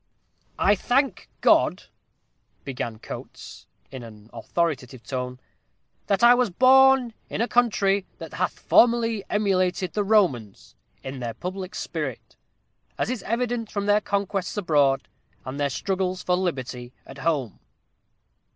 [0.57, 1.83] "'I thank God,'"
[2.63, 5.39] began Coates, in an authoritative tone,
[6.07, 11.35] "'that I was born in a country that hath formerly emulated the Romans in their
[11.35, 12.35] public spirit;
[12.97, 15.07] as is evident from their conquests abroad,
[15.45, 17.59] and their struggles for liberty at home.'"